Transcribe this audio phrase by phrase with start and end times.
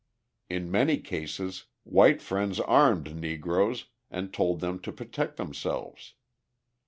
[0.49, 6.15] In many cases white friends armed Negroes and told them to protect themselves.